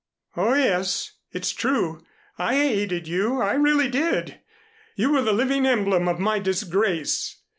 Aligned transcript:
"Oh, 0.35 0.55
yes. 0.55 1.11
It's 1.31 1.51
true. 1.51 2.03
I 2.35 2.55
hated 2.55 3.07
you. 3.07 3.39
I 3.39 3.53
really 3.53 3.87
did. 3.87 4.39
You 4.95 5.11
were 5.11 5.21
the 5.21 5.31
living 5.31 5.67
emblem 5.67 6.07
of 6.07 6.17
my 6.19 6.39
disgrace. 6.39 7.43